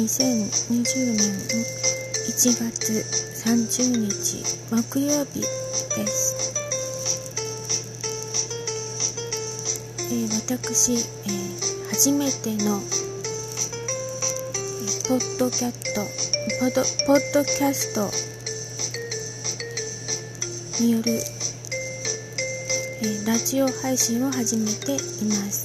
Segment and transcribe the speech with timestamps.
[0.00, 1.20] 2020年の
[2.26, 3.04] 1月
[3.44, 5.46] 30日木曜日で
[6.06, 6.54] す。
[10.10, 11.00] えー私、えー
[11.90, 12.80] 初めての、
[15.06, 16.00] ポッドキャット
[16.60, 18.08] ポッドポッドキャスト
[20.82, 25.59] による、えーラジオ配信を始めています。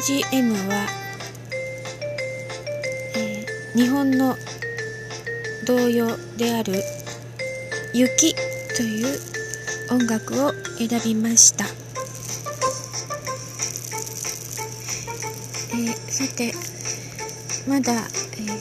[0.00, 0.86] BGM は、
[3.14, 4.34] えー日本の
[5.66, 6.82] 童謡である
[7.92, 8.34] 「雪」
[8.78, 9.20] という
[9.90, 16.54] 音楽を選びました、えーさて
[17.68, 18.58] まだ、えー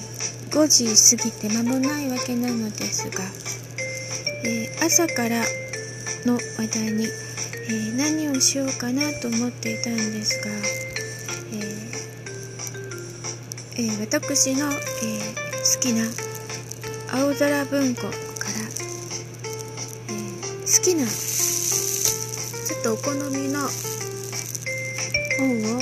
[0.50, 3.24] 5時過ぎて間もないわけなのですが、
[4.44, 5.46] えー朝から
[6.26, 10.89] の話題に、えー何をしようかなと思っていたんですが、
[13.80, 14.76] えー私の、えー
[15.60, 16.04] 好きな
[17.14, 18.14] 青空文庫から、
[20.10, 23.62] えー好きなちょっとお好みの
[25.38, 25.80] 本を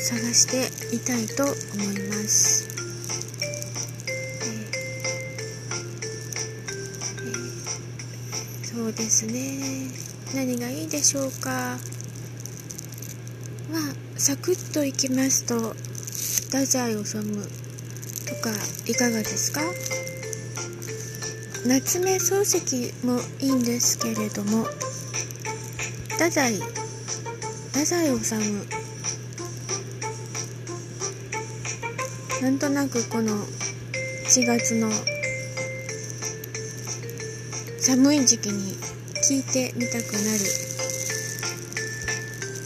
[0.00, 1.52] 探していたいと思
[1.92, 2.68] います。
[8.62, 9.90] えそうですね
[10.36, 11.78] 何がいいでしょうか
[13.72, 15.74] まあサクッといきますと
[16.54, 17.18] 太宰治と
[18.40, 18.50] か
[18.86, 19.60] いかがですか？
[21.66, 24.62] 夏目漱石もいいんですけれども
[26.10, 26.60] 太宰
[27.72, 28.34] 太宰治
[32.40, 33.34] なんとなくこの
[34.28, 34.88] 4月の
[37.80, 38.74] 寒い時期に
[39.28, 40.38] 聞いてみたくなる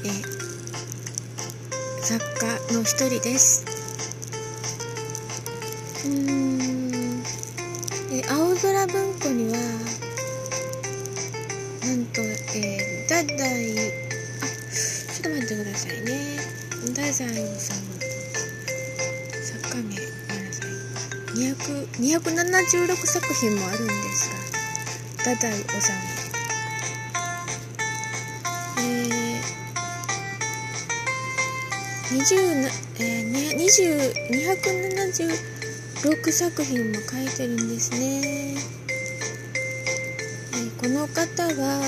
[0.04, 0.10] え
[2.04, 3.77] 作家の一人です。
[6.04, 7.22] うーん。
[8.10, 9.59] え青空文庫には
[11.82, 13.44] なんとえー、太宰
[13.78, 14.47] あ
[15.12, 16.38] ちょっと待ってくださいね。
[16.87, 17.76] 太宰治作
[19.76, 20.70] 家名ごめんなさい
[21.37, 24.31] 200 276作品もあるんです
[25.25, 25.66] が太宰治。
[28.81, 32.69] えー、20な、
[33.00, 33.58] えー、
[36.04, 38.78] に20 276作品も書いてるんですね、えー
[40.78, 41.81] この方は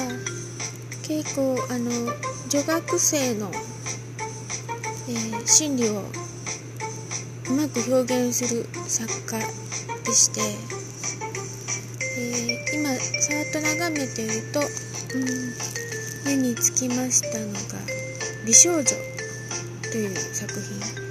[1.07, 1.91] 結構あの
[2.49, 3.51] 女学生の、
[5.09, 9.39] えー心理をうまく表現する作家
[10.05, 10.41] でして、
[12.19, 17.59] えー今さーっと眺めていると、うん、目につきましたのが
[18.45, 18.83] 「美少女」
[19.93, 21.11] という作品。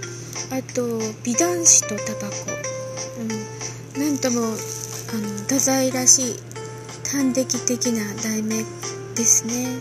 [0.51, 2.35] あと「美男子とタバコ」、
[4.21, 4.53] ともあの
[5.43, 6.35] 太宰らしい
[7.09, 8.63] 端的的な題名
[9.15, 9.79] ですね。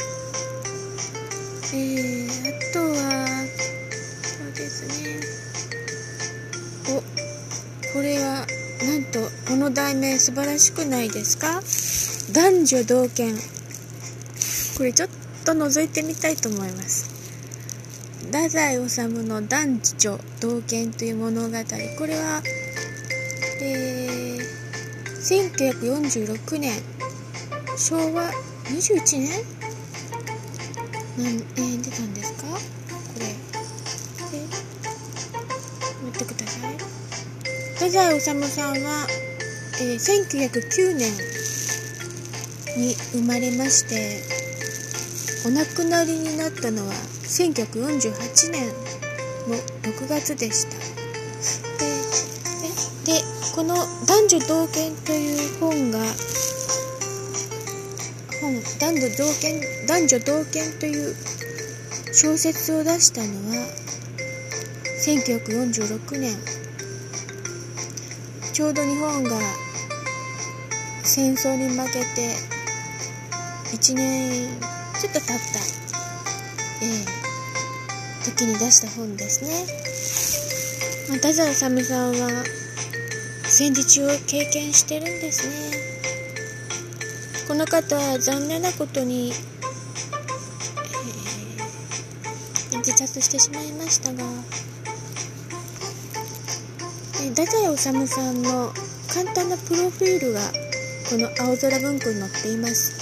[1.74, 3.26] えー、あとは
[4.22, 5.20] そうですね。
[6.88, 7.02] お
[7.92, 8.46] これは
[8.84, 11.60] なんとこの題名素晴らしくないですか？
[12.32, 13.36] 男女同権。
[14.76, 15.08] これちょっ
[15.44, 17.10] と覗いてみたいと思います。
[18.26, 21.56] 太宰治の男女同権という物語。
[21.98, 22.40] これは
[23.60, 24.40] えー、
[25.18, 26.72] 1946年
[27.76, 28.22] 昭和
[28.66, 29.28] 21年
[31.18, 32.46] なん、えー出たんですか？
[32.48, 32.58] こ
[33.18, 33.26] れ。
[33.26, 34.46] え？
[36.04, 36.74] 待ってください。
[37.74, 39.06] 太宰治さんは、
[39.80, 41.12] えー1909年
[42.76, 44.22] に生まれまして
[45.46, 48.68] お亡くなりになったのは1948年
[49.48, 50.77] の6月でした。
[54.06, 55.98] 男女同権」という本が
[58.40, 61.16] 本男女同権男女同権という
[62.12, 63.66] 小説を出したのは
[65.04, 66.36] 1946年
[68.52, 69.38] ちょうど日本が
[71.04, 72.34] 戦争に負けて
[73.72, 74.48] 1年
[75.00, 75.34] ちょっと経った、
[76.82, 77.28] ええ
[78.24, 79.50] 時に出した本ですね。
[81.08, 82.44] まあ太宰治さんは
[83.58, 85.52] 戦時中を経験してるんですね。
[87.48, 89.32] この方は残念なことに、
[92.70, 94.22] えー自殺してしまいましたが、
[97.20, 98.72] えー太宰治さんの
[99.12, 100.40] 簡単なプロフィールが
[101.10, 102.92] この青空文庫に載っています。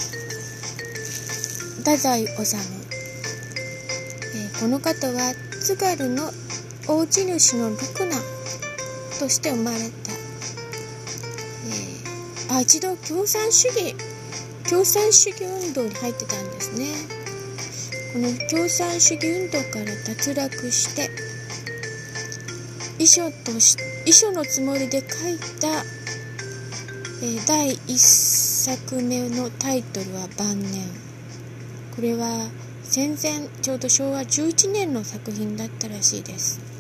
[1.81, 6.31] 太宰治、えー、この方は津軽の
[6.88, 7.79] 大地主の六
[8.09, 8.09] 男
[9.20, 9.91] として生まれ、
[12.56, 13.94] あ一度共産主義
[14.69, 16.87] 共産主義運動に入ってたんですね。
[18.12, 21.11] この共産主義運動から脱落して
[22.99, 23.76] 遺書とし
[24.06, 25.69] 遺書のつもりで書いた、
[27.23, 30.82] えー、第1作目のタイトルは「晩年」
[31.94, 32.49] これは
[32.82, 36.75] 戦前ちょうど昭和11年の作品だったらしいです。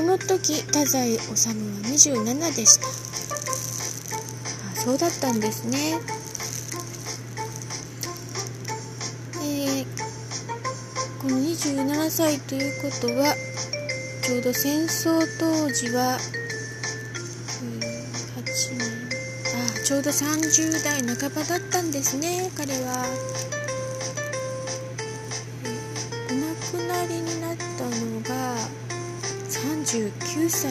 [0.00, 1.34] この時太宰治は
[1.84, 2.86] 27でした。
[4.72, 5.98] あそうだったんですね。
[9.42, 9.86] えー、
[11.20, 13.34] この27歳ということは
[14.22, 16.16] ちょうど戦争当時は
[18.36, 18.88] 8年
[19.82, 23.04] あちょうど30代半ばだったんですね彼は。
[26.30, 28.89] お亡くなりになったのが
[29.62, 30.70] 39歳。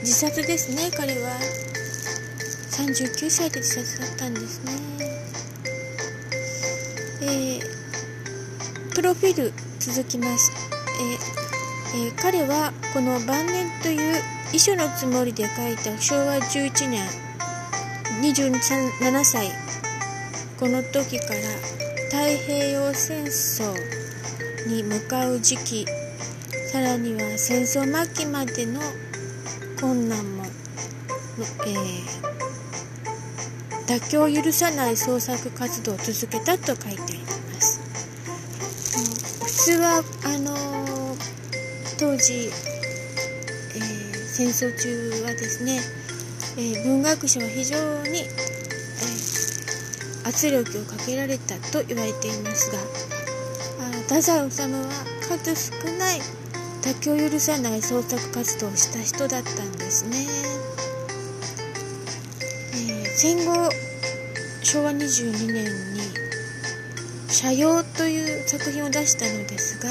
[0.00, 1.32] 自殺ですね彼は。
[2.70, 4.72] 39歳で自殺だったんですね。
[7.20, 10.50] えー、プロフィール続きます、
[11.94, 14.22] えーえー、彼はこの晩年という
[14.52, 17.06] 遺書のつもりで書いた昭和11年
[18.22, 19.50] 27歳。
[20.58, 21.40] この時から
[22.06, 24.01] 太平洋戦争
[24.66, 25.86] に向かう時期。
[26.72, 28.80] さらには戦争末期までの
[29.80, 30.44] 困難も、
[31.66, 37.18] えー、妥協を許さない創作活動を続けたと書いてあり
[37.52, 37.80] ます。
[39.44, 41.18] 普通はあのー、
[41.98, 42.50] 当時
[43.74, 43.80] え
[44.28, 45.80] 戦争中はですね、
[46.56, 53.11] えー、文学者は非常に、えー、圧力をかけられたと言われていますが
[54.12, 54.68] 太宰治は
[55.22, 56.20] 数少ない
[56.82, 60.26] 妥協を許さない創作活動をした人だったんですね、
[62.74, 63.70] えー、戦後
[64.62, 65.64] 昭和22年
[65.94, 66.02] に
[67.42, 69.88] 「斜陽」という作品を出したのですが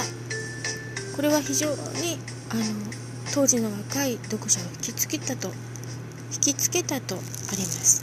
[1.16, 2.20] これは非常に
[2.52, 2.64] あの
[3.34, 5.52] 当時の若い読者を引きつけたと
[6.32, 7.20] 引きつけたとあ
[7.56, 8.01] ります。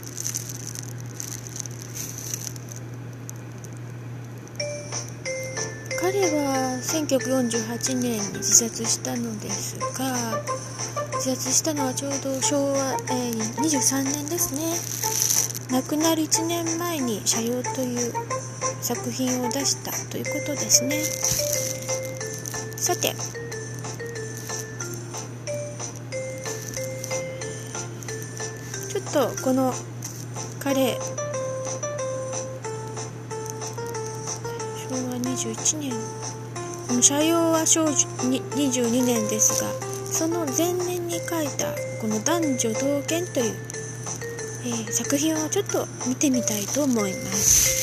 [6.81, 10.41] 1948年に自殺したのですが
[11.15, 15.09] 自殺したのはちょうど昭和、えー、23年ですね。
[15.69, 18.13] 亡くなる1年前に「斜陽」という
[18.81, 21.03] 作品を出したということですね。
[22.77, 23.13] さて
[28.89, 29.03] ちょっ
[29.35, 29.73] とこの
[30.59, 30.97] 彼
[34.87, 35.93] 昭和21年
[36.89, 39.71] この斜陽は昭22年ですが
[40.11, 43.55] その前年に書いたこの「男女同権」という、
[44.65, 47.79] えー、作品をちょっと見てみたいと思います。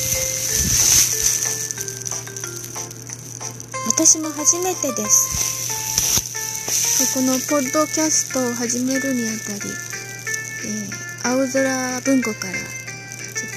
[3.87, 7.15] 私も初めてです。
[7.15, 9.61] このポッドキャストを始めるにあたり、
[10.65, 12.59] えー青空文庫からちょ
[13.49, 13.51] っ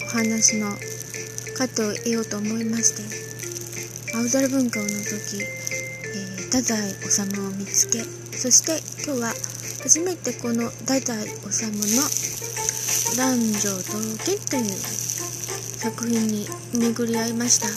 [0.00, 0.68] とお話の
[1.56, 3.02] カットを得ようと思いまして
[4.16, 4.88] 青空文化を除
[5.28, 8.02] き、えー、太宰治を見つけ
[8.34, 9.34] そして今日は
[9.82, 12.08] 初めてこの太宰治の
[13.18, 14.78] 「男女同権」という
[15.76, 17.68] 作品に巡り合いました。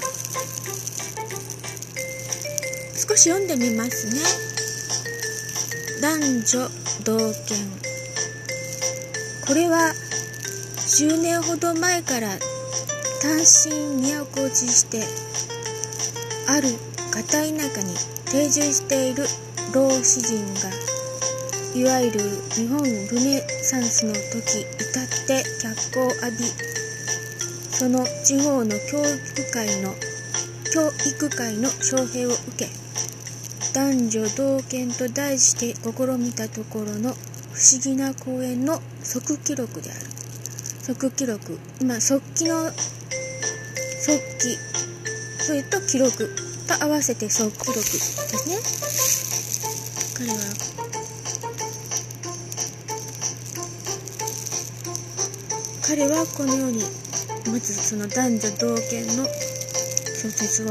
[2.95, 4.21] 少し読んでみますね。
[6.01, 6.69] 男女
[7.03, 7.57] 同権
[9.45, 9.93] これは
[10.77, 12.29] 10年ほど前から
[13.21, 15.28] 単身都落ちして
[16.49, 16.69] ある
[17.11, 17.93] 片田舎に
[18.25, 19.25] 定住している
[19.71, 20.71] 老子人が
[21.75, 22.19] いわゆる
[22.55, 22.89] 日本ル
[23.23, 26.37] ネサンスの時至って脚光を浴び
[27.69, 29.93] その地方の教育会の
[30.73, 32.67] 教育会の招聘を受け
[33.71, 39.99] 男女同権と題して試みたところの不思議な公演の即記録である
[40.81, 44.57] 即記録今即記の即記
[45.39, 46.35] それと記録
[46.67, 48.57] と合わせて即記録ですね。
[50.17, 50.35] 彼は。
[55.87, 56.83] 彼はこのように
[57.51, 59.25] まずその男女同権の
[60.21, 60.67] 小説を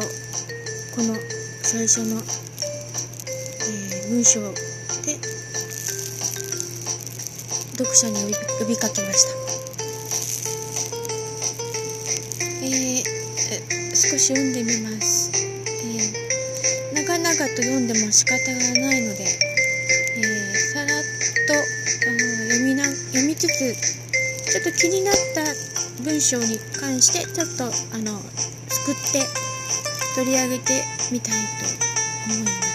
[0.94, 1.16] この
[1.62, 4.40] 最初の、えー、文章
[5.02, 5.18] で
[7.76, 9.37] 読者に呼びかけました。
[14.28, 21.02] し読んでみます、えー、長々と読んでも仕方がないので、えー、さらっ
[21.46, 21.54] と
[22.50, 23.72] 読みな読みつつ
[24.52, 28.20] ちょっと気になった文章に関してちょっとあの
[28.68, 29.22] 作って
[30.14, 32.67] 取り上げてみたいと思います。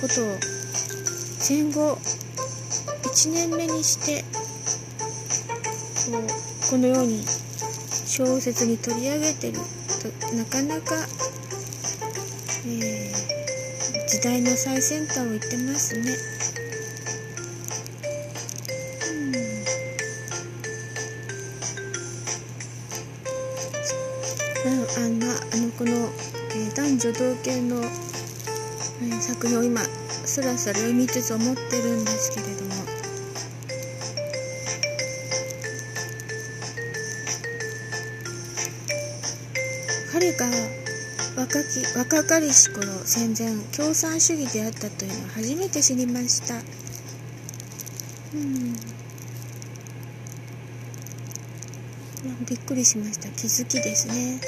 [0.00, 0.38] ことを
[1.38, 1.98] 戦後
[3.02, 4.22] 1年目にして
[6.10, 7.22] こうこのように
[8.06, 9.58] 小説に取り上げてる
[10.00, 10.94] となかなか
[12.66, 16.12] えー、時代の最先端を言ってますね。
[24.66, 25.90] うん、あのあのこの、
[26.54, 28.07] えー、男女同権の、
[29.00, 29.80] えー、作品を今
[30.24, 32.98] すらすら読みつつ思ってるんですけれども。
[40.12, 40.46] 彼が
[41.36, 46.56] 若き若かりし頃戦前共産主義であったというのを初めて知りました。
[48.34, 48.74] うん。
[52.46, 53.28] びっくりしました。
[53.28, 54.40] 気づきですね。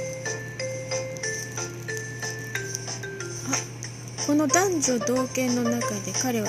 [4.40, 6.48] の男女同権の中で彼は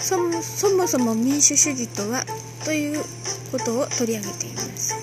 [0.00, 2.24] そもそもそも民主主義とは
[2.64, 3.02] という
[3.52, 4.96] ことを取り上げています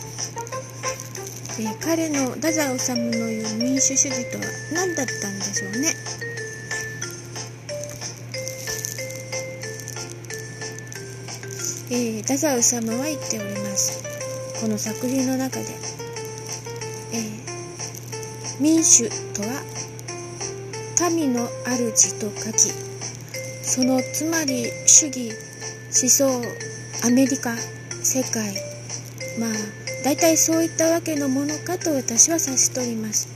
[1.59, 5.93] えー、彼の太宰治の言う民主主義とは何だったんでしょうね。
[11.91, 14.03] えー、太宰治は言っております
[14.59, 15.65] この作品の中で、
[17.13, 19.62] えー、民主とは
[21.13, 22.73] 神の主と書き
[23.61, 26.25] そのつまり主義思想
[27.05, 27.55] アメリカ
[28.01, 28.55] 世界
[29.39, 29.49] まあ
[30.03, 33.29] 大体そういったわけのものかと私は察しております。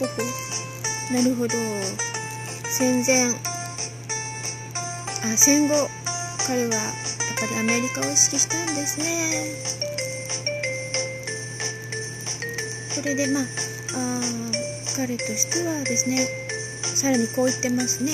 [0.00, 0.12] ほほ。
[1.14, 1.54] なるほど。
[2.70, 3.28] 戦前
[5.30, 5.74] あ戦後
[6.46, 6.92] 彼はやっ
[7.38, 9.84] ぱりアメリカを意識したんですね。
[12.94, 13.63] それでまあ
[14.96, 16.26] 彼としてはですね
[16.82, 18.12] さらにこう言ってますね。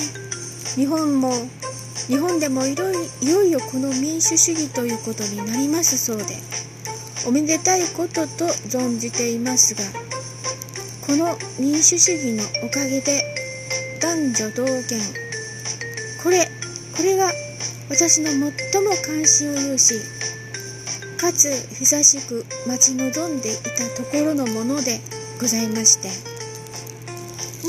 [0.75, 1.31] 日本も
[2.07, 2.95] 日本でもいろい
[3.27, 6.37] よいよこの民主主義ということになりますそうで
[7.27, 9.83] おめでたいことと存じていますが
[11.05, 13.21] この民主主義のおかげで
[14.01, 14.99] 男女同権
[16.23, 16.47] これ
[16.95, 17.31] これが
[17.89, 18.49] 私の最も
[19.05, 19.95] 関心を有し
[21.19, 25.01] かつ久しく待ち望んでいたところのもので
[25.39, 26.30] ございまして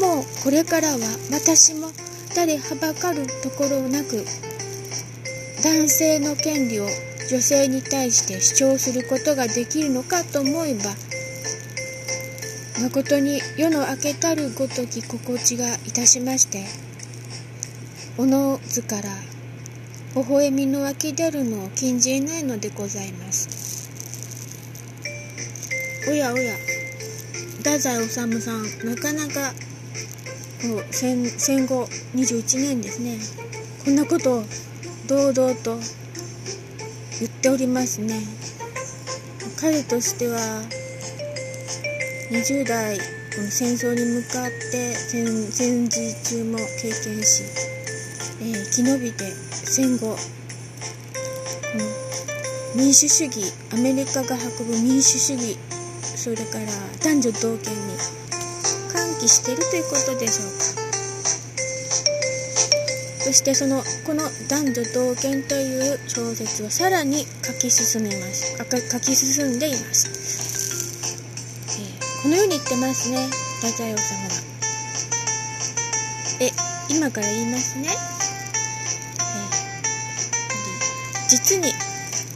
[0.01, 0.99] もうこれからは
[1.31, 1.89] 私も
[2.35, 4.25] 誰はばかるところなく
[5.63, 6.87] 男性の権利を
[7.31, 10.91] 女性に対して主張することができるのかと思えば
[12.83, 16.65] 誠に世の明けたるごとき心地がいたしまして
[18.19, 19.03] おのずから
[20.15, 23.63] 微笑みの湧き出るのを禁じないのでございます。
[26.07, 26.55] おやおや
[27.59, 29.55] 太宰治さんなかなか
[30.69, 33.19] う戦戦後21年ですね。
[33.85, 34.45] こんなことを
[35.09, 35.79] 堂々と
[37.21, 38.21] 言っておりますね。
[39.61, 40.39] 彼としては
[42.31, 47.45] 20代この戦争に向かって戦時中も経験し、
[48.41, 50.17] えー、生き延びて戦後
[52.75, 55.59] 民主主義アメリカが運ぶ民主主義
[56.03, 56.67] それから
[57.05, 58.22] 男女同権に
[59.23, 60.59] 喚起しているということでしょうか。
[63.25, 68.57] そしてそのこの「男女同権」という小説をさらに書き進めます。
[68.91, 70.09] 書き進んでいます、
[71.69, 73.29] えー、このように言ってますね。
[73.61, 74.19] 太宰治は。
[76.41, 76.51] え
[76.89, 81.73] 今から言いますね、えー、実に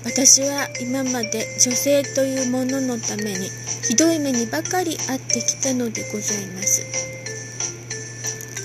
[0.05, 3.51] 私は今まで女性というもののために
[3.89, 6.76] ひどい目にばかり遭ってきたのでございます。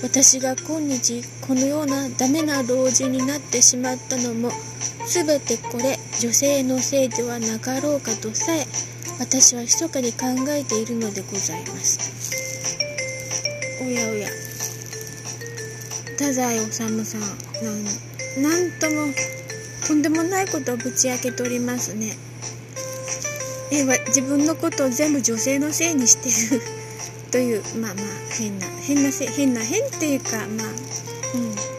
[0.02, 4.50] 私が今日このようなダメな老人になってしまったのも
[5.06, 8.66] 全てこれ女性のせいではなかろうかとさえ
[9.20, 12.32] 私は密かに考えているのでございます。
[13.80, 14.28] おやおや。
[16.18, 17.04] 太宰治さんなん
[18.80, 19.12] とも
[19.86, 22.16] とんでもないことをぶち明けておりますね。
[23.70, 26.16] え自分のことを全部女性のせいにし
[26.50, 26.62] てる。
[27.32, 30.68] というまあまあ変な変な変な変っていうかまあ
[31.34, 31.72] うん。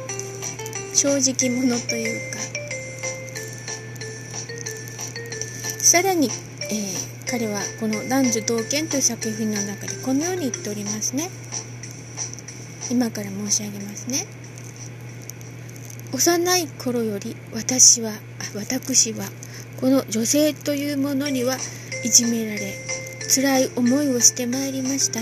[0.96, 2.40] 正直者というか。
[5.80, 11.30] さらに、えー、彼はこの「男女同権」という作品の中でこのように言っておりますね。
[12.90, 14.26] 今から申し上げますね。
[16.14, 18.14] 幼い頃より私は
[18.56, 19.26] 私は
[19.80, 21.58] この女性というものには
[22.04, 22.74] いじめられ
[23.36, 25.20] 辛い思いをしてまいりました。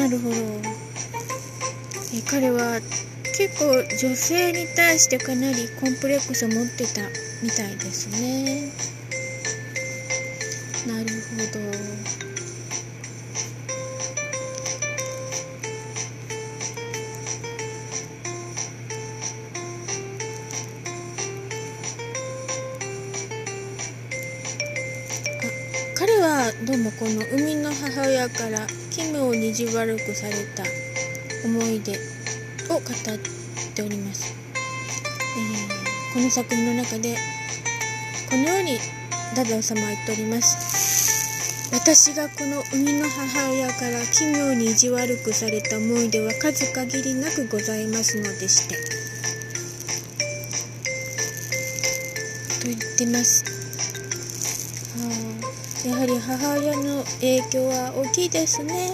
[0.00, 0.36] なるほど。
[2.14, 2.80] え彼は
[3.36, 7.00] 結構女性に対してかなりコンプレックスを持ってた
[7.42, 8.95] みたいですね。
[26.46, 30.62] はどうもこの生みの母親から奇妙に意地悪くされた
[31.44, 31.98] 思い出
[32.70, 34.32] を語っております、
[35.36, 37.16] えー、この作品の中で
[38.30, 38.78] このように
[39.34, 41.72] ダダオ様は言っております。
[41.74, 48.76] 私がこの生みの母親から奇妙に意地悪くされた思い出は数限りなくございますのでして。
[52.60, 53.55] と言ってます。
[55.86, 58.90] やはり母親の影響は大きいですね。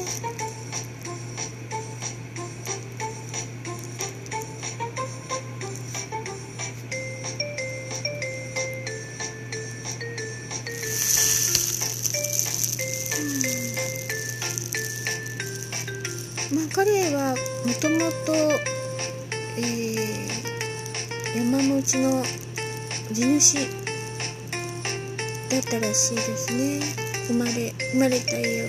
[25.72, 26.80] たらしいですね
[27.28, 28.68] 生まれ生まれた家は。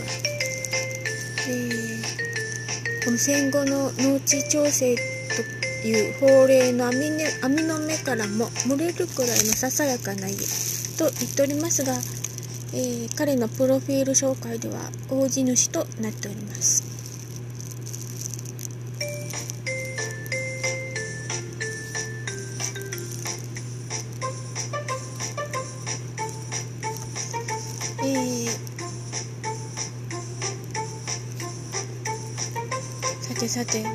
[3.03, 7.11] この戦後の農地調整という法令の網,、
[7.41, 10.37] 網の目からも漏れるくらいのささやかな家
[10.97, 11.91] と言っておりますが、
[12.73, 14.75] えー、彼のプロフィール紹介では
[15.09, 16.92] 大地主となっております。
[33.53, 33.85] さて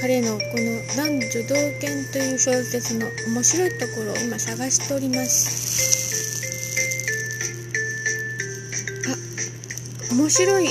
[0.00, 6.46] 彼のこの「男女同権」という小説の面白いところを今探しております。
[9.08, 10.68] あ面白い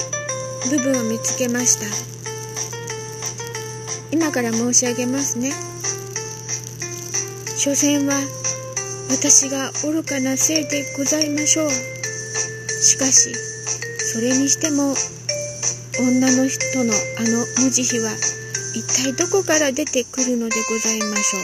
[0.69, 1.87] 部分を見つけました。
[4.11, 5.51] 今から申し上げますね。
[7.57, 8.15] 所詮は
[9.09, 11.69] 私が愚かなせいでございましょう。
[12.81, 13.35] しかし
[14.13, 14.95] それにしても
[15.99, 18.11] 女の人のあの文字比は
[18.75, 21.41] 一体どこから出てくるのでございましょう？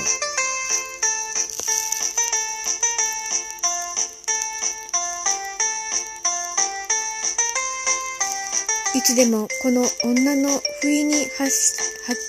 [8.95, 10.49] いつでもこの女の
[10.81, 11.81] 不意に発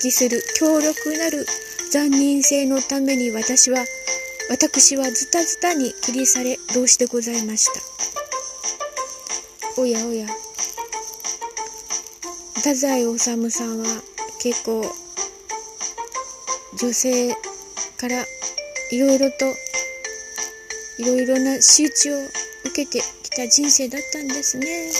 [0.03, 1.45] 揮する強力なる
[1.91, 3.85] 残忍性のために私は
[4.49, 7.69] 私はズタズタに切りされどうしてございまし
[9.75, 9.81] た？
[9.81, 10.27] おやおや。
[12.65, 13.85] 太宰治さんは
[14.41, 14.81] 結構
[16.79, 17.31] 女性
[17.95, 18.25] から
[18.91, 19.45] いろいろと
[20.97, 22.15] いろいろな仕打ちを
[22.65, 24.91] 受けてきた人生だったんですね。
[24.91, 24.99] さ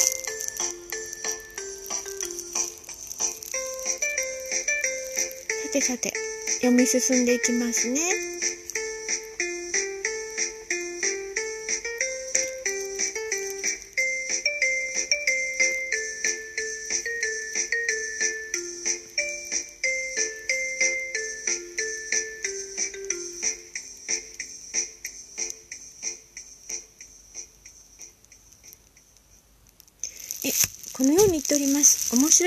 [5.74, 6.14] てさて
[6.58, 8.35] 読み進んでいきますね。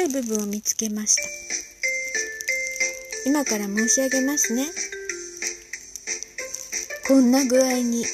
[0.09, 1.23] い部分を見つけました
[3.27, 4.66] 今から申し上げますね
[7.07, 8.05] こんな具合に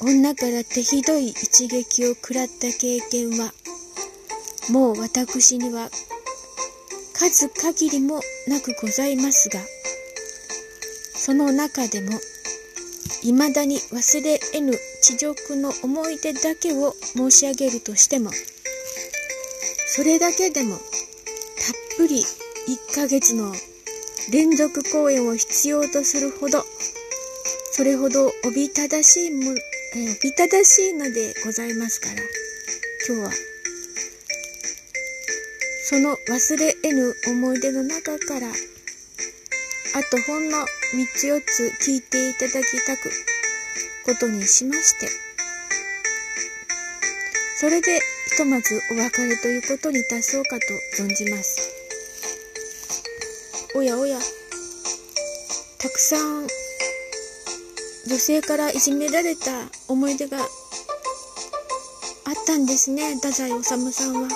[0.00, 3.52] 女から手ひどい一撃を食らった経験は
[4.70, 5.88] もう私には
[7.14, 9.60] 数限りもなくございますが
[11.14, 12.10] その中でも
[13.22, 18.30] 未だに忘れ得ぬ地獄の思い出だけを申し上げるとしても
[19.88, 20.78] それだけでも
[21.66, 23.52] たっぷり1ヶ月の
[24.30, 26.62] 連続公演を必要とするほど、
[27.72, 32.22] それほどおびただしいも、えー、おびただしいのでございますから、
[33.08, 33.30] 今日は、
[35.88, 38.52] その忘れ得ぬ思い出の中から、あ
[40.08, 40.66] とほんの3
[41.16, 43.10] つ4つ聞いていただきたく、
[44.04, 45.08] ことにしまして、
[47.58, 47.98] それで
[48.30, 51.55] ひとまずお別れということにいたそうかと存じます。
[53.76, 54.18] おやおや、
[55.78, 56.46] たくさん
[58.08, 59.50] 女性からいじめられた
[59.86, 60.46] 思い出があっ
[62.46, 64.28] たんですね、太宰治さんは。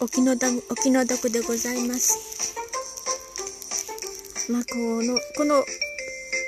[0.00, 2.56] お気のお気の毒でございます。
[4.50, 5.64] まあ、この、この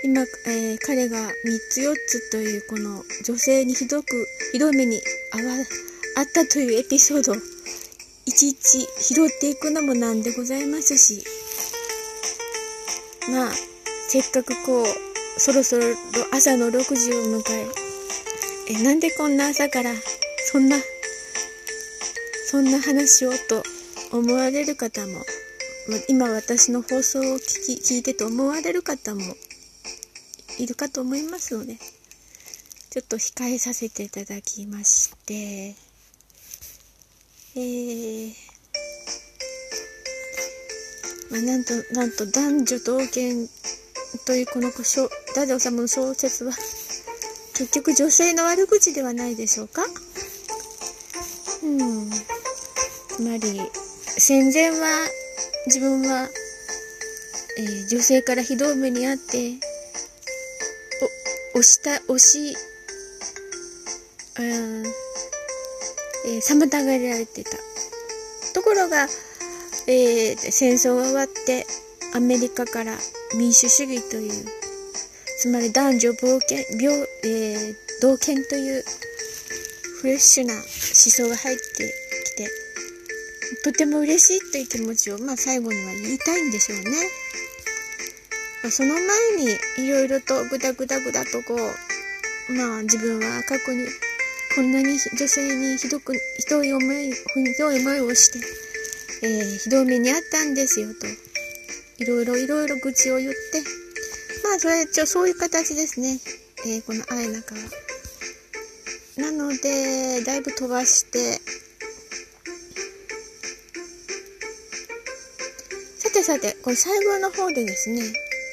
[0.03, 1.31] 今、えー、彼が3
[1.70, 5.00] つ4つというこの女性にひどくひどい目に
[5.31, 5.42] あわ
[6.18, 7.54] あったというエピソード
[8.27, 11.25] いちいち拾っていくのもなんでございますし。
[13.31, 13.53] まあ
[14.09, 15.85] せっかくこうそろそろ
[16.33, 17.67] 朝の6時を迎え
[18.69, 19.91] えなんでこんな朝から
[20.53, 20.77] そんな
[22.51, 23.63] そんな話をと
[24.13, 25.25] 思われる方も
[26.09, 29.23] 今私の放送を聞き聞いてと思われる方も
[30.59, 31.77] いるかと思いますので、
[32.91, 35.75] ちょっと控えさせていただきまして、
[37.57, 38.33] えー、
[41.31, 43.49] まあ、なんと、なんと男女同権
[44.27, 46.53] というこの太宰治の小説は、
[47.57, 49.85] 結局女性の悪口ではないでしょうか？
[51.62, 52.11] うん。
[52.11, 53.61] つまり、
[54.19, 54.88] 戦前は
[55.67, 56.29] 自分は、
[57.59, 59.53] えー、女性からひどい目にあって
[61.55, 62.57] お、押した、押し、
[64.37, 64.40] あ
[66.25, 67.51] えー、妨げられてた。
[68.55, 69.09] ところが、
[69.87, 71.67] えー、戦争が終わって、
[72.15, 72.97] アメリカから
[73.37, 74.45] 民主主義という、
[75.39, 78.85] つまり男女冒険、病、えー、同権という
[80.01, 82.49] フレッシュな思想が入ってきて、
[83.65, 86.91] とても嬉しいという気持ちを、まあ最後には言いたいんでしょうね。
[88.63, 89.01] まその前
[89.37, 93.87] にいろいろとぐだぐだぐだとこう、まあ自分は過去に
[94.55, 97.19] こんなに女性にひどく、ひどい思い、ひ
[97.59, 98.38] どい思いをして、
[99.27, 101.09] えー、ひどい目にあったんですよと。
[101.99, 103.62] いろいろいろいろ愚痴を言って、
[104.45, 106.21] まあそれ一応そういう形ですね。
[106.67, 107.61] えー、この愛中は。
[109.17, 111.40] なので、だいぶ飛ばして、
[115.99, 118.03] さてさて、これ最後の方でですね、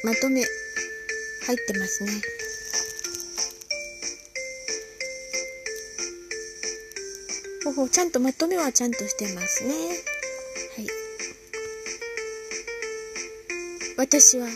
[0.04, 0.42] まとめ
[1.46, 2.41] 入ってますね
[7.74, 10.88] ほほちゃんとまとめはちゃんとしてますねはい
[13.98, 14.48] 私は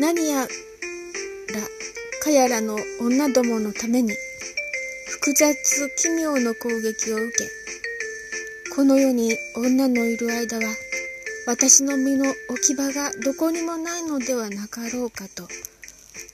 [0.00, 0.46] 何やら
[2.22, 4.12] かやらの女どものために
[5.10, 5.54] 複雑
[5.96, 10.62] 奇妙の攻撃を受けこの世に女のいる間は
[11.46, 15.46] 私の身の置き場がどこにもないのではなかろうかと、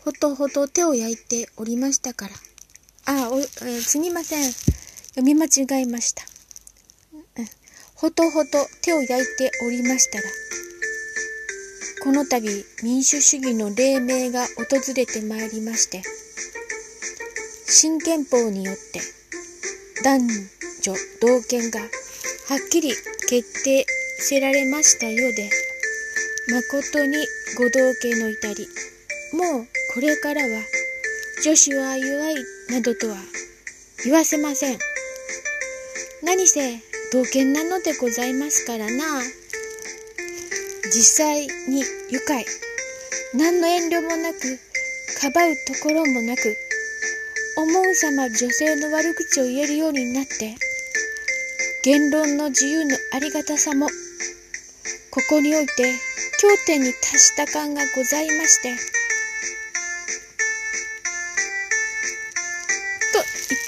[0.05, 2.35] ほとほと手を焼いておりましたから。
[3.07, 3.45] あ、お、え、
[3.81, 4.53] すみません。
[5.15, 6.23] 読み間違えました。
[7.13, 7.47] うん、
[7.97, 8.51] ほとほと
[8.83, 10.25] 手を焼いておりましたら、
[12.05, 12.41] この度
[12.83, 16.03] 民主主義の黎明が訪れてまいりまして、
[17.67, 19.01] 新憲法によって
[20.03, 20.29] 男
[20.83, 21.87] 女同権がは
[22.57, 22.93] っきり
[23.29, 23.85] 決定
[24.19, 25.51] せられましたようで、
[26.53, 27.17] 誠に
[27.59, 28.69] ご同家の至り、
[29.33, 30.49] もうこれからは
[31.45, 32.35] 女子は弱い
[32.71, 33.17] などとは
[34.05, 34.90] 言わせません。
[36.23, 36.79] 何せ
[37.13, 39.23] 同権なのでございますからな。
[40.93, 42.45] 実際に愉快、
[43.35, 44.59] 何の遠慮もなく、
[45.21, 46.57] かばうところもなく、
[47.57, 50.57] 思うさま女性の悪口を言えるようになって、
[51.85, 53.87] 言論の自由のありがたさも
[55.11, 55.73] ここにおいて
[56.39, 59.00] 頂点に達した感がございまして、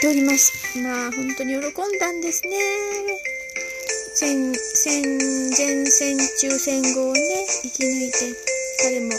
[0.02, 0.80] っております。
[0.82, 2.56] まあ本当に喜んだんですね。
[4.16, 5.02] 戦、戦
[5.56, 8.18] 前、戦中、戦後をね、生き抜いて、
[8.82, 9.12] 彼も、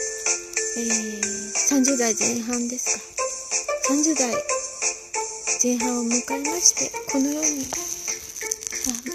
[0.76, 1.22] えー、
[1.54, 2.98] 30代前半です
[3.88, 3.94] か。
[3.94, 4.34] 30代
[5.64, 7.66] 前半を迎えまして、このように、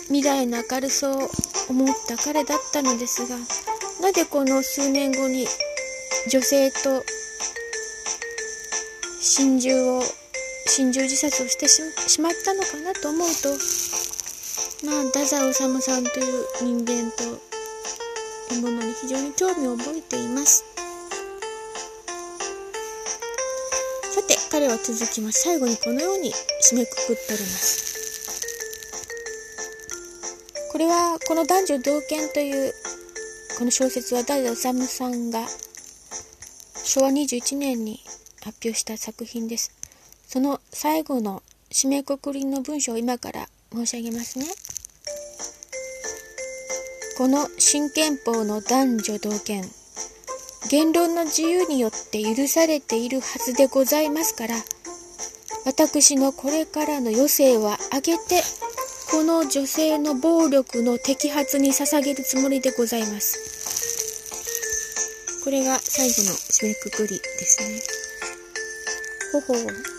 [0.07, 1.29] 未来の明るさを
[1.69, 3.37] 思った彼だったのですが
[4.01, 5.47] なぜこの数年後に
[6.31, 7.05] 女性と
[9.21, 10.03] 心中を
[10.69, 13.49] 心中自殺をしてしまったのかなと思うと
[14.87, 17.25] まあ太宰治さんという人間と
[18.55, 20.65] いうものに非常に興味を覚えています。
[24.13, 25.43] さて彼は続きます。
[25.43, 26.33] 最後にこのように
[26.71, 27.89] 締めくくっております。
[30.71, 32.73] これはこの男女同権という
[33.59, 35.41] この小説は太宰治さんが
[36.85, 38.01] 昭和21年に
[38.45, 39.78] 発表した作品です。
[40.29, 44.45] その最後の締めくくりの文章を今から申し上げますね。
[47.17, 49.65] この新憲法の男女同権。
[50.71, 54.55] 言論の自由によって許されているはずでございますから
[55.65, 58.43] 私のこれからの余生は挙げて
[59.11, 63.39] この女性の暴力の摘発に捧げるつもりでございます。
[65.43, 67.81] これが最後の締めくくりですね。
[69.33, 69.98] ほほう。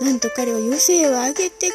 [0.00, 1.70] なんと彼は余生を挙げて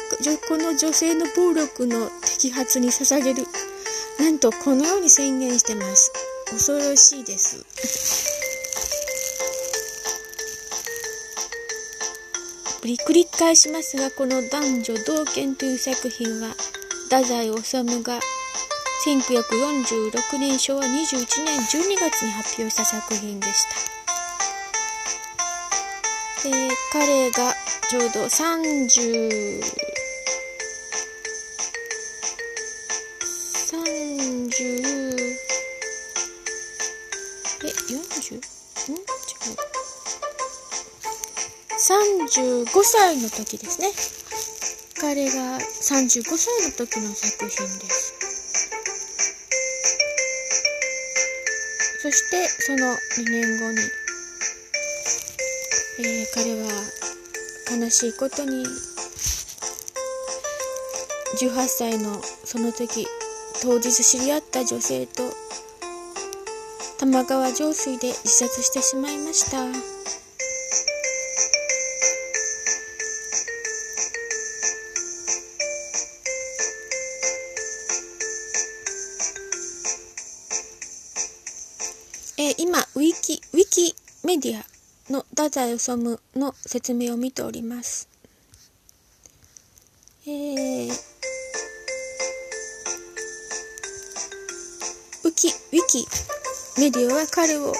[0.48, 3.44] この女性の暴力の摘発に捧げる。
[4.18, 6.12] なんとこのように宣言してます。
[6.50, 8.36] 恐ろしいです。
[13.06, 16.54] 繰り返しますがこの「男女同権」という作品は
[17.04, 18.20] 太宰治が
[19.04, 23.95] 1946年昭和21年12月に発表した作品でした。
[26.50, 27.54] で彼が
[27.88, 29.62] ちょうど30
[33.66, 35.36] 30
[37.62, 39.02] え40ん違
[39.52, 39.56] う。
[41.78, 43.92] 35歳の時ですね。
[45.00, 48.14] 彼が35歳の時の作品です。
[52.02, 53.78] そしてその2年後に、
[55.98, 56.68] えー、彼は
[57.82, 58.64] 悲しいことに
[61.40, 63.06] 18歳のその時
[63.62, 65.22] 当日知り合った女性と
[66.98, 69.95] 玉川上水で自殺してしまいました。
[85.46, 85.96] 太宰治
[86.34, 88.08] の説明を見ております。
[90.26, 90.90] えー、
[95.22, 95.54] ウキ、ウィ
[95.86, 96.04] キ
[96.80, 97.72] メディアは彼を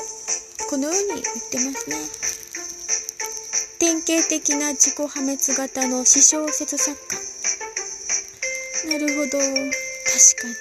[0.71, 1.97] このように言ってますね。
[3.81, 7.17] 典型的な自己破滅型の私小説作家。
[8.93, 9.31] なるほど。
[9.31, 10.55] 確かに。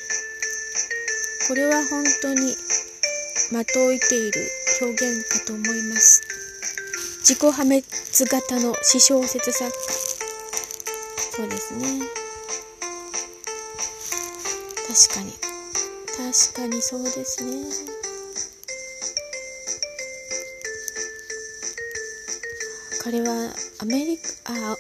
[1.50, 2.56] これは本当に
[3.52, 4.50] 的を射ている
[4.82, 6.15] 表現かと思います。
[7.28, 7.82] 自己破滅
[8.30, 9.76] 型の私小説作家
[11.32, 12.02] そうですね。
[14.88, 15.34] 確かに。
[16.16, 17.66] 確かにそうですね。
[23.02, 24.78] 彼はアメリカあ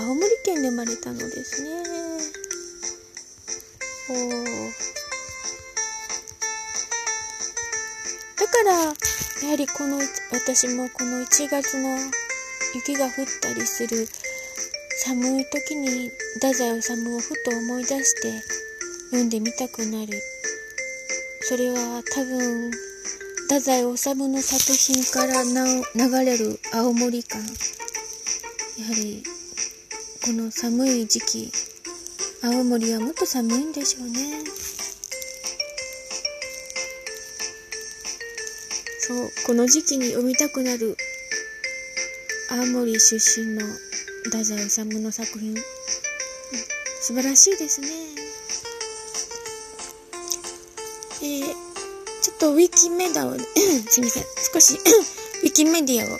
[0.00, 1.70] 青森県で生まれたのですね。
[4.10, 4.14] お
[8.40, 8.94] だから
[9.44, 9.98] やはりこの
[10.32, 11.98] 私もこの1月の
[12.74, 14.08] 雪が降ったりする
[15.04, 18.32] 寒い時に太宰治をふと思い出して
[19.10, 20.18] 読んでみたくなる。
[21.42, 22.70] それは多分
[23.42, 27.52] 太宰治の作品から流れる青森感やは
[28.94, 29.22] り
[30.24, 31.52] この寒い時期
[32.42, 34.63] 青森はもっと寒いんでしょうね。
[39.06, 40.96] そうこの時期に読みたくなる
[42.50, 43.60] 青森出身の
[44.24, 45.54] 太宰治の作品。
[47.02, 47.88] 素晴らしいですね。
[51.22, 51.42] えー、
[52.22, 53.36] ちょっとウィキメダを
[53.90, 54.24] すみません。
[54.54, 54.80] 少し
[55.42, 56.12] ウィキメディアをち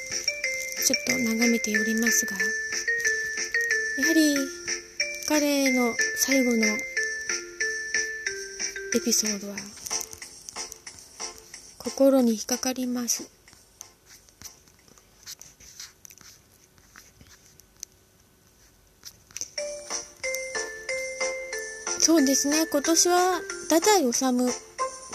[0.93, 2.43] ょっと眺めておりますがや
[4.09, 4.37] はり
[5.27, 6.79] 彼の最後のエ
[9.03, 9.57] ピソードは
[11.85, 13.31] 心に引っかかります。
[21.99, 24.25] そうですね、今年は太宰治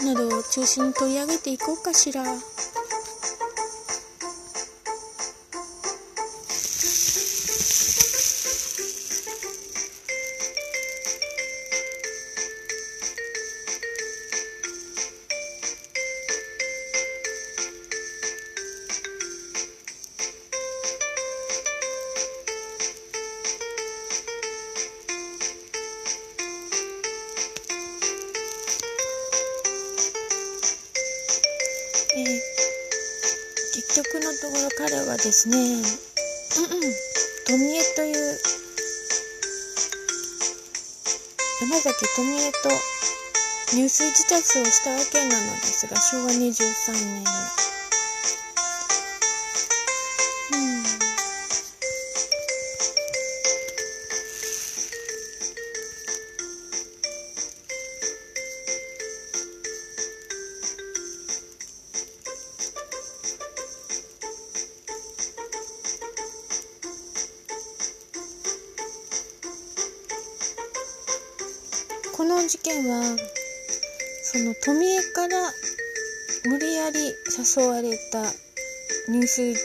[0.05, 2.23] などを中心に取り上げていこうかしら。
[37.79, 38.15] 江という
[41.61, 42.69] 山崎富江と
[43.73, 47.68] 入水自殺をしたわけなのですが昭和23年に。
[78.11, 78.23] た
[79.11, 79.59] 入水施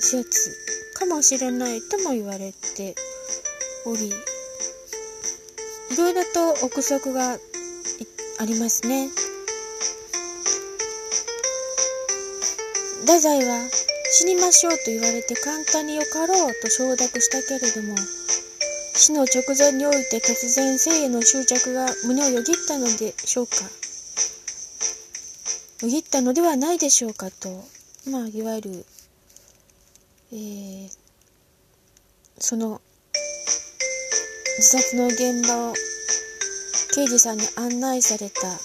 [0.00, 0.50] 設
[0.98, 2.94] かもしれないとも言われて
[3.86, 4.12] おりい
[5.96, 7.34] ろいろと憶測が
[8.38, 9.08] ありますね。
[13.02, 13.68] 太宰は
[14.12, 17.96] 死にましょうと言われて簡単によかろうと承諾したけれども
[18.94, 23.56] 死の直前において突然生への執着が胸をよぎったのでしょうか
[25.82, 27.64] よぎったのではないでしょうかと
[28.10, 28.86] まあいわゆる、
[30.32, 30.88] えー、
[32.38, 32.80] その
[34.58, 35.74] 自殺の現場を
[36.94, 38.58] 刑事さんに案内された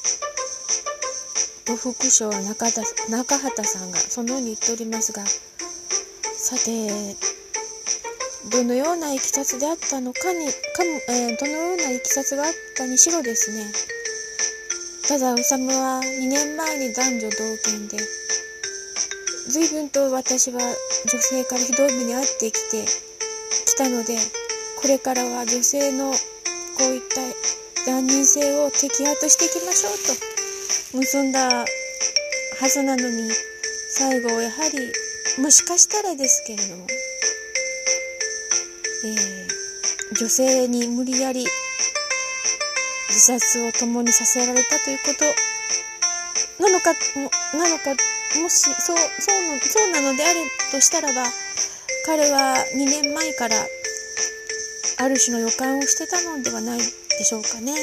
[1.76, 7.15] 副将中田中畑さんがそのように言っておりますがさて
[8.50, 13.71] どのようないきさつであったのかにかも、えー、どのようないきさつがあったにしろですね
[15.08, 17.97] ただ治は2年前に男女同権で
[19.49, 22.86] 随分と私は女性からひどい目に遭ってきて
[23.65, 24.17] きたので
[24.81, 26.17] これからは女性のこ
[26.81, 31.65] ういった断人性を摘発していきましょうと結んだは
[32.67, 33.31] ずなのに
[33.91, 36.88] 最後やはりもしかしたらですけれども
[39.05, 41.45] えー、女性に無理やり
[43.10, 46.93] 自殺を共にさせられたということなのか
[47.57, 50.39] なのかもしそうそうそうなのである
[50.71, 51.23] としたらば
[52.05, 53.55] 彼は2年前から
[54.99, 57.73] ある種の予感をしてたのではないでしょうかね。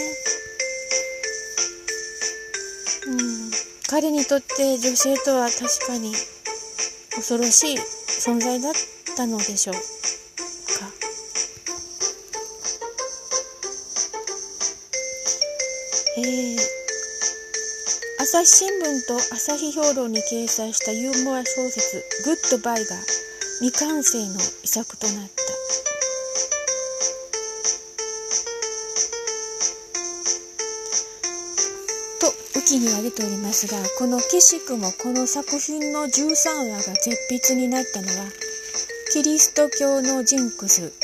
[3.06, 3.50] うん、
[3.88, 6.12] 彼にとって女性とは確かに
[7.14, 8.72] 恐ろしい存在だっ
[9.16, 9.80] たのでしょうか。
[16.16, 16.83] えー、
[18.24, 22.96] 朝日新聞と朝日評論に掲載したユーモア小説「グッドバイ」が
[23.60, 25.44] 未完成の遺作となった。
[32.26, 38.24] とウィキには出ておりますがこのくしくもこの作品の13話が絶筆になったのは
[39.12, 40.94] キリスト教のジンクス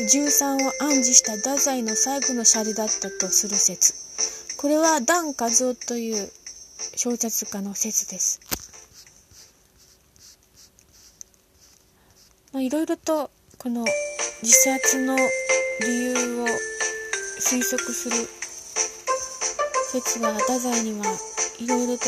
[0.00, 3.94] 13を暗示した太宰の最後のシャレだったとする説。
[4.60, 6.30] これはダン・カズオという
[6.96, 8.40] 小説家の説です。
[12.52, 13.84] まあ、いろいろとこの
[14.42, 15.24] 自殺の理
[15.86, 16.46] 由を
[17.38, 18.16] 推測する
[19.92, 21.06] 説は太宰には
[21.58, 22.04] いろいろと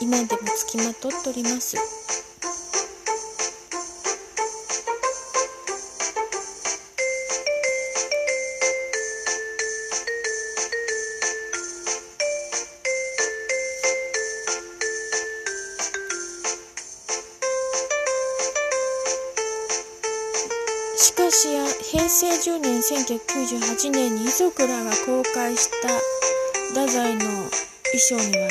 [0.00, 2.05] 今でもつきまとっております。
[22.88, 25.88] 1998年に遺族らが公開した
[26.68, 27.50] 太宰の衣
[27.98, 28.48] 装には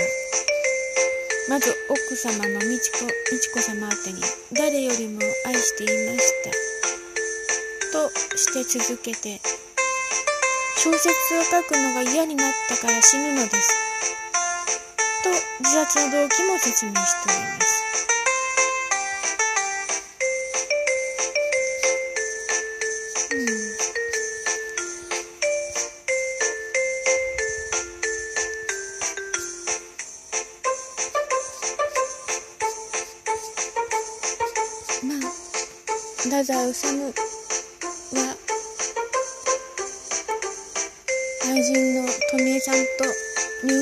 [1.50, 4.22] まず奥様の美智子美智子様宛てに
[4.52, 9.40] 誰よりも愛していましたとして続けて
[10.86, 13.86] 小説を書くのが嫌になったから死ぬのです。
[15.24, 17.75] と自殺の動機も説明しております。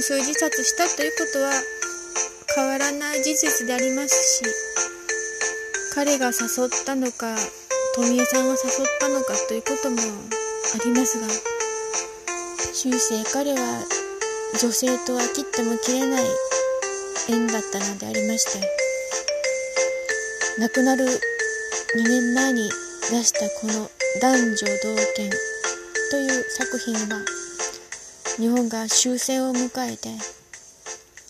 [0.03, 1.51] と入水自殺したということは
[2.55, 4.45] 変わらない事実でありますし
[5.95, 7.35] 彼が誘ったのか
[7.95, 11.27] 富江さんが誘ったのかということもありますが
[12.73, 13.59] 終生彼は
[14.59, 16.23] 女性とは切っても切れない
[17.29, 18.67] 縁だったのでありまして
[20.59, 22.69] 亡くなる2年前に
[23.09, 23.89] 出したこの
[24.19, 25.29] 「男女同権」
[26.11, 27.42] という作品は
[28.37, 30.09] 日本が終戦を迎えて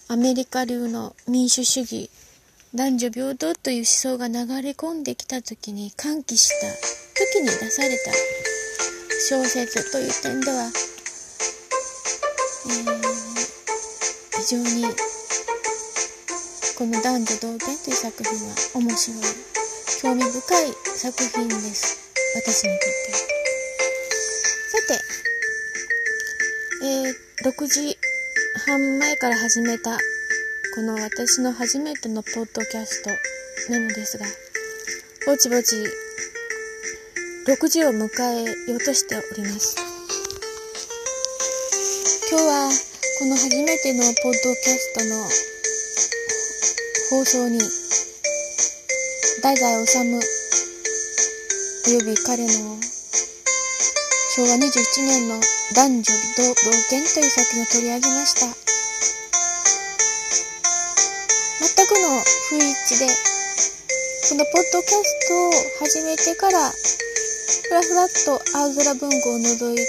[0.07, 2.09] アメリカ流の民主主義
[2.75, 6.67] 男女平等という思想が流れ込んできた時に喚起した
[7.37, 8.11] 時に出された
[9.29, 10.71] 小説という点では、
[12.65, 13.03] えー、
[14.41, 14.85] 非常に
[16.77, 19.53] この男女同権という作品は面白い
[20.03, 22.03] 興味深い作品です。
[22.35, 23.13] 私にとって。
[23.13, 24.99] さて、
[26.83, 27.15] えー、
[27.49, 27.97] 6時
[28.65, 29.97] 半前から始めた
[30.75, 33.09] この私の初めてのポッドキャスト
[33.71, 34.25] なのですが
[35.25, 35.77] ぼちぼち
[37.47, 39.77] 6時を迎えようとしております。
[42.29, 42.69] 今日は
[43.19, 45.23] この初めてのポッドキャストの
[47.11, 47.59] 放送に
[49.37, 49.99] 太宰治
[51.87, 52.92] および彼の
[54.33, 54.65] 昭和27
[55.05, 55.37] 年の
[55.75, 56.57] 男女同
[56.89, 58.49] 権という作品を取り上げました。
[61.61, 62.17] 全くの
[62.49, 62.65] 不一
[62.97, 65.51] 致でこのポッドキャストを
[65.85, 69.85] 始めてからふらふらっと青空文庫を覗いて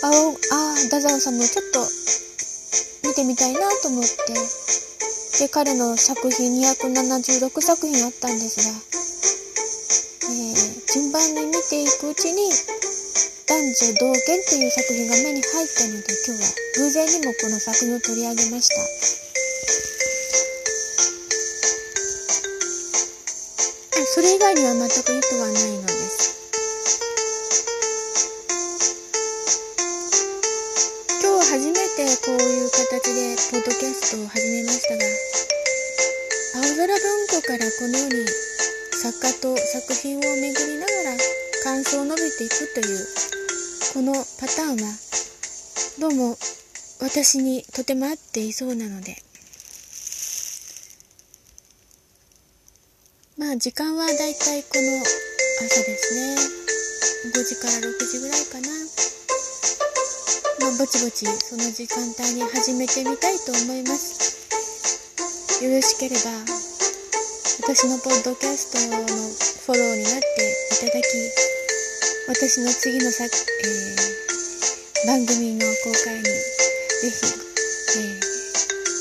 [0.00, 1.84] ああ太宰治をちょっと
[3.06, 4.32] 見てみたいなと思って
[5.44, 8.72] で彼の作品276作品あったんですが、
[10.32, 12.48] えー、順番に見ていくうちに
[13.46, 18.80] 男女同権という作品が目に入ったので今日は偶然にもこの作品を取り上げました。
[24.14, 26.40] それ以外には全く意図はないのです。
[31.20, 35.04] 今日初めてこういう形でポッドキャストを始めましたが
[36.54, 36.96] 青空文
[37.28, 38.24] 庫からこのように
[38.92, 42.98] 作家と作品を巡りながら感想を述べていくという
[43.94, 44.92] このパターンは
[45.98, 46.36] どうも
[47.00, 49.16] 私にとても合っていそうなので
[53.38, 56.36] まあ時間はだいたいこの朝ですね。
[57.32, 58.68] 5時から6時ぐらいかな。
[60.60, 65.64] まあぼちぼちその時間帯に始めてみたいと思います。
[65.64, 66.30] よろしければ
[67.62, 70.26] 私のポッドキャストのフォローになって
[70.72, 71.53] いただき
[72.26, 76.30] 私の次のさ、えー、番組の公開にぜ
[77.10, 77.26] ひ、
[77.98, 78.00] え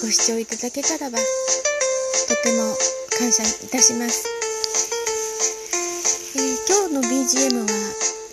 [0.02, 1.24] ー、ご視聴いただけたらばと
[2.44, 2.76] ても
[3.18, 4.28] 感謝いたします、
[6.36, 7.68] えー、今日の BGM は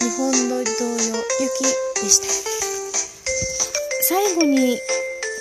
[0.01, 1.65] 日本の童謡「雪」
[2.03, 2.51] でした。
[4.03, 4.77] 最後に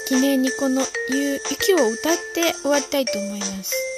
[0.08, 0.86] 記念にこの
[1.50, 3.89] 「雪」を歌って終わりたいと思います。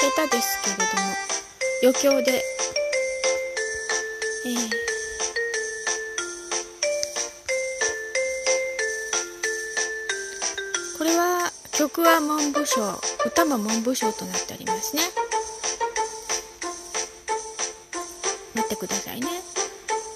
[0.00, 0.88] 下手ですけれども
[1.82, 2.42] 余興で
[4.46, 4.88] えー
[11.78, 12.80] 曲は文部省
[13.24, 15.02] 歌も文部省となっておりますね。
[18.56, 19.28] 待ってくださいね。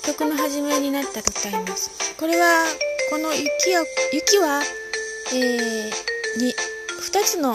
[0.04, 2.16] 曲の始めになったら歌います。
[2.18, 2.64] これは
[3.10, 3.44] この雪
[3.76, 4.60] は雪は
[5.32, 6.52] えー、に
[7.00, 7.54] 2つの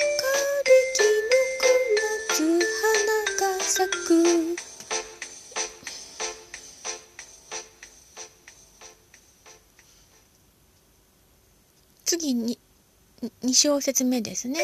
[13.51, 14.61] 2小節目ですね。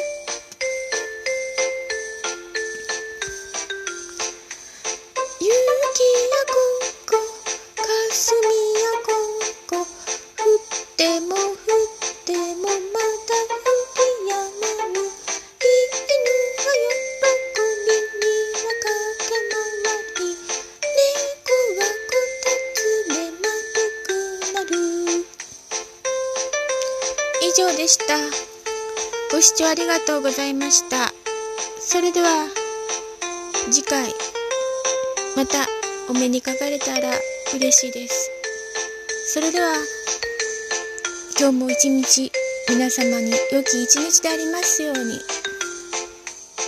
[30.68, 31.14] ました。
[31.80, 32.46] それでは、
[33.72, 34.14] 次回、
[35.38, 35.66] また
[36.10, 37.10] お目にかかれたら
[37.56, 38.30] 嬉しいです。
[39.34, 39.76] それでは、
[41.40, 42.30] 今日も一日
[42.68, 45.22] 皆様に良き一日でありますように。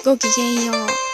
[0.06, 1.09] ごきげんよう。